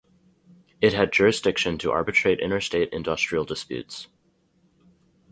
[0.81, 4.07] It had jurisdiction to arbitrate interstate industrial disputes.